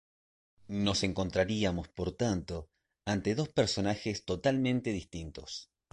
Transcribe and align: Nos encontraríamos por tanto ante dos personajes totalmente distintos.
Nos 0.85 0.99
encontraríamos 1.09 1.87
por 1.97 2.09
tanto 2.21 2.55
ante 3.13 3.35
dos 3.39 3.49
personajes 3.59 4.25
totalmente 4.25 4.89
distintos. 4.99 5.49